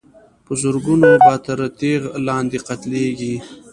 په 0.45 0.53
زرګونو 0.61 1.09
به 1.23 1.33
تر 1.45 1.59
تېغ 1.79 2.01
لاندي 2.25 2.59
قتلیږي 2.67 3.35